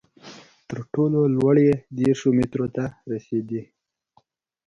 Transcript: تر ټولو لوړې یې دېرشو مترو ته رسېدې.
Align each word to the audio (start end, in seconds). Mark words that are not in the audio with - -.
تر 0.69 0.77
ټولو 0.93 1.19
لوړې 1.35 1.61
یې 1.69 1.75
دېرشو 1.97 2.29
مترو 2.37 2.67
ته 2.75 2.85
رسېدې. 3.11 3.61